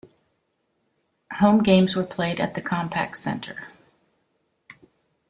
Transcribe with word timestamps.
Home 1.33 1.61
games 1.61 1.95
were 1.95 2.03
played 2.03 2.39
at 2.39 2.55
the 2.55 2.61
Compaq 2.63 3.15
Center. 3.15 3.67